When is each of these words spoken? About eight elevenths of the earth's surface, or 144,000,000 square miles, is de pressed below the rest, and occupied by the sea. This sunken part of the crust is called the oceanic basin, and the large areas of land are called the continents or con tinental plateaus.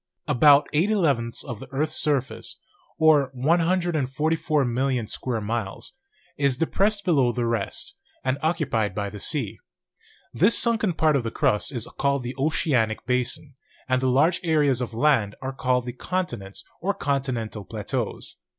About 0.27 0.67
eight 0.73 0.89
elevenths 0.89 1.43
of 1.43 1.59
the 1.59 1.67
earth's 1.71 1.95
surface, 1.95 2.59
or 2.97 3.29
144,000,000 3.35 5.07
square 5.07 5.41
miles, 5.41 5.93
is 6.37 6.57
de 6.57 6.65
pressed 6.65 7.05
below 7.05 7.31
the 7.31 7.45
rest, 7.45 7.93
and 8.23 8.39
occupied 8.41 8.95
by 8.95 9.11
the 9.11 9.19
sea. 9.19 9.59
This 10.33 10.57
sunken 10.57 10.93
part 10.93 11.15
of 11.15 11.21
the 11.21 11.29
crust 11.29 11.71
is 11.71 11.87
called 11.99 12.23
the 12.23 12.33
oceanic 12.39 13.05
basin, 13.05 13.53
and 13.87 14.01
the 14.01 14.09
large 14.09 14.39
areas 14.43 14.81
of 14.81 14.95
land 14.95 15.35
are 15.39 15.53
called 15.53 15.85
the 15.85 15.93
continents 15.93 16.63
or 16.81 16.95
con 16.95 17.21
tinental 17.21 17.69
plateaus. 17.69 18.37